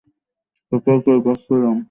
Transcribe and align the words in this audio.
সেটাই 0.71 0.99
টের 1.05 1.19
পাচ্ছিলাম। 1.25 1.77